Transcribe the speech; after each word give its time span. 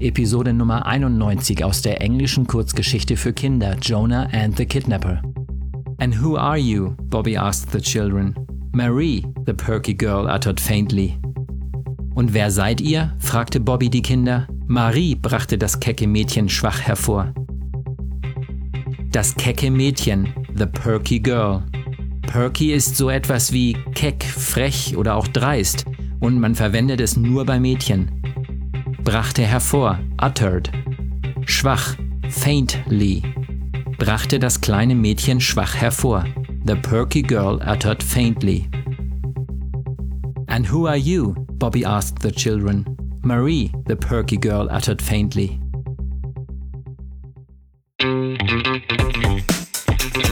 Episode 0.00 0.54
Nummer 0.54 0.86
91 0.86 1.62
aus 1.62 1.82
der 1.82 2.00
englischen 2.00 2.46
Kurzgeschichte 2.46 3.18
für 3.18 3.34
Kinder 3.34 3.76
Jonah 3.82 4.28
and 4.32 4.56
the 4.56 4.64
Kidnapper. 4.64 5.20
And 5.98 6.14
who 6.22 6.38
are 6.38 6.56
you? 6.56 6.94
Bobby 7.10 7.36
asked 7.36 7.70
the 7.72 7.80
children. 7.80 8.34
Marie, 8.72 9.26
the 9.44 9.52
perky 9.52 9.94
girl 9.94 10.26
uttered 10.26 10.58
faintly. 10.58 11.18
Und 12.14 12.32
wer 12.32 12.50
seid 12.50 12.80
ihr? 12.80 13.12
fragte 13.18 13.60
Bobby 13.60 13.90
die 13.90 14.00
Kinder. 14.00 14.48
Marie 14.66 15.14
brachte 15.14 15.58
das 15.58 15.78
kecke 15.78 16.06
Mädchen 16.06 16.48
schwach 16.48 16.80
hervor. 16.80 17.34
Das 19.12 19.34
kecke 19.34 19.70
Mädchen, 19.70 20.32
the 20.56 20.66
perky 20.66 21.20
girl. 21.20 21.62
Perky 22.22 22.72
ist 22.72 22.96
so 22.96 23.10
etwas 23.10 23.52
wie 23.52 23.76
keck, 23.94 24.24
frech 24.24 24.96
oder 24.96 25.16
auch 25.16 25.28
dreist 25.28 25.84
und 26.20 26.40
man 26.40 26.54
verwendet 26.54 27.02
es 27.02 27.18
nur 27.18 27.44
bei 27.44 27.60
Mädchen. 27.60 28.10
Brachte 29.04 29.42
hervor, 29.42 29.98
uttered. 30.18 30.70
Schwach, 31.46 31.96
faintly 32.28 33.22
brachte 34.00 34.38
das 34.38 34.60
kleine 34.60 34.94
Mädchen 34.94 35.40
schwach 35.40 35.74
hervor. 35.74 36.24
The 36.64 36.74
perky 36.74 37.22
girl 37.22 37.60
uttered 37.62 38.02
faintly. 38.02 38.66
And 40.48 40.66
who 40.66 40.86
are 40.88 40.96
you? 40.96 41.34
Bobby 41.58 41.84
asked 41.84 42.20
the 42.20 42.32
children. 42.32 42.86
Marie, 43.22 43.70
the 43.86 43.96
perky 43.96 44.38
girl 44.38 44.68
uttered 44.70 45.02
faintly. 45.02 45.60